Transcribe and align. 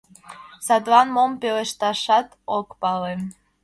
Садлан 0.65 1.07
мом 1.15 1.31
пелешташат 1.41 2.27
ок 2.57 2.67
пале. 2.81 3.13